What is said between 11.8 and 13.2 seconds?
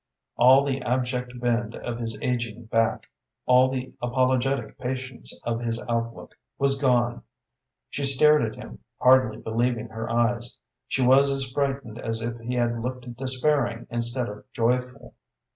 as if he had looked